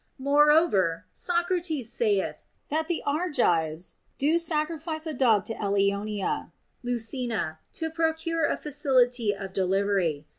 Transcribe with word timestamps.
Moreover, 0.17 1.05
Socrates 1.13 1.91
saith 1.93 2.41
that 2.69 2.87
the 2.87 3.03
Argives 3.05 3.97
do 4.17 4.39
sacrifice 4.39 5.05
a 5.05 5.13
dog 5.13 5.45
to 5.45 5.53
Eilioneia 5.53 6.51
(Lucina) 6.81 7.59
to 7.73 7.91
procure 7.91 8.43
a 8.45 8.57
facility 8.57 9.31
of 9.31 9.53
delivery. 9.53 10.25